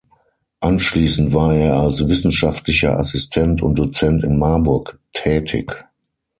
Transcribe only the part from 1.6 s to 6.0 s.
als wissenschaftlicher Assistent und Dozent in Marburg tätig.